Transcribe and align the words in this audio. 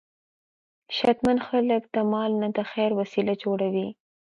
شتمن 0.95 1.37
خلک 1.47 1.83
د 1.95 1.97
مال 2.11 2.31
نه 2.41 2.49
د 2.57 2.59
خیر 2.71 2.91
وسیله 2.99 3.33
جوړوي. 3.43 3.87